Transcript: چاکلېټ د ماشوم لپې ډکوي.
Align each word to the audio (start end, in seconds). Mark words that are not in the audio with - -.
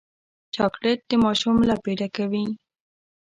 چاکلېټ 0.55 0.99
د 1.09 1.11
ماشوم 1.23 1.57
لپې 1.69 1.91
ډکوي. 1.99 2.45